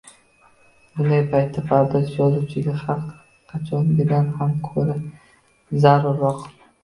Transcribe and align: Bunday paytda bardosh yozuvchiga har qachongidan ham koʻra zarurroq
Bunday 0.99 1.19
paytda 1.33 1.63
bardosh 1.71 2.09
yozuvchiga 2.21 2.73
har 2.79 3.03
qachongidan 3.53 4.33
ham 4.41 4.57
koʻra 4.69 4.97
zarurroq 5.87 6.43